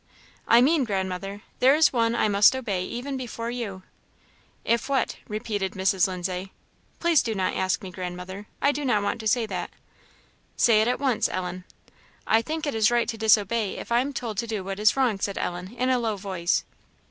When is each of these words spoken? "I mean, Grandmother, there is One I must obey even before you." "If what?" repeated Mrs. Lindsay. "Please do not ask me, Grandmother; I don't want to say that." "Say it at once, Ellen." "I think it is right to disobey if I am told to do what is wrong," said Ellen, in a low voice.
"I 0.47 0.61
mean, 0.61 0.83
Grandmother, 0.83 1.43
there 1.59 1.75
is 1.75 1.93
One 1.93 2.15
I 2.15 2.27
must 2.27 2.55
obey 2.55 2.83
even 2.85 3.17
before 3.17 3.51
you." 3.51 3.83
"If 4.65 4.89
what?" 4.89 5.17
repeated 5.27 5.73
Mrs. 5.73 6.07
Lindsay. 6.07 6.53
"Please 6.99 7.21
do 7.21 7.35
not 7.35 7.55
ask 7.55 7.83
me, 7.83 7.91
Grandmother; 7.91 8.47
I 8.63 8.71
don't 8.71 9.03
want 9.03 9.19
to 9.19 9.27
say 9.27 9.45
that." 9.45 9.69
"Say 10.57 10.81
it 10.81 10.87
at 10.87 10.99
once, 10.99 11.29
Ellen." 11.29 11.65
"I 12.25 12.41
think 12.41 12.65
it 12.65 12.73
is 12.73 12.89
right 12.89 13.07
to 13.09 13.15
disobey 13.19 13.77
if 13.77 13.91
I 13.91 14.01
am 14.01 14.11
told 14.11 14.39
to 14.39 14.47
do 14.47 14.63
what 14.63 14.79
is 14.79 14.97
wrong," 14.97 15.19
said 15.19 15.37
Ellen, 15.37 15.71
in 15.75 15.91
a 15.91 15.99
low 15.99 16.15
voice. 16.17 16.63